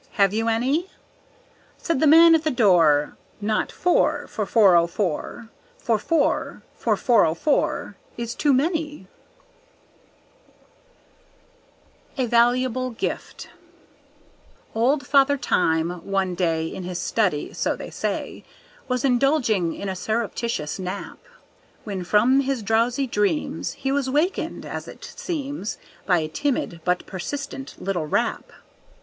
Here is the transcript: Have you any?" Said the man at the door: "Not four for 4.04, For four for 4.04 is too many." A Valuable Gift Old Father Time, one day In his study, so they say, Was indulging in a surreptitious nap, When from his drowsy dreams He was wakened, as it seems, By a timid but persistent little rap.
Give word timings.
Have 0.13 0.33
you 0.33 0.47
any?" 0.47 0.89
Said 1.77 1.99
the 1.99 2.07
man 2.07 2.33
at 2.33 2.43
the 2.43 2.49
door: 2.49 3.17
"Not 3.39 3.71
four 3.71 4.25
for 4.25 4.47
4.04, 4.47 5.49
For 5.77 5.99
four 5.99 6.63
for 6.73 6.95
4.04 6.95 7.93
is 8.17 8.33
too 8.33 8.51
many." 8.51 9.05
A 12.17 12.25
Valuable 12.25 12.89
Gift 12.89 13.49
Old 14.73 15.05
Father 15.05 15.37
Time, 15.37 15.91
one 16.03 16.33
day 16.33 16.65
In 16.65 16.81
his 16.83 16.97
study, 16.99 17.53
so 17.53 17.75
they 17.75 17.91
say, 17.91 18.43
Was 18.87 19.05
indulging 19.05 19.75
in 19.75 19.87
a 19.87 19.95
surreptitious 19.95 20.79
nap, 20.79 21.19
When 21.83 22.03
from 22.03 22.39
his 22.39 22.63
drowsy 22.63 23.05
dreams 23.05 23.73
He 23.73 23.91
was 23.91 24.09
wakened, 24.09 24.65
as 24.65 24.87
it 24.87 25.03
seems, 25.05 25.77
By 26.07 26.17
a 26.17 26.27
timid 26.27 26.81
but 26.83 27.05
persistent 27.05 27.75
little 27.79 28.07
rap. 28.07 28.51